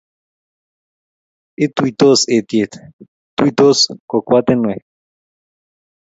Ituitos 1.65 2.19
eitiet, 2.33 2.71
tuitos 3.37 3.77
kokwatinek 4.09 4.81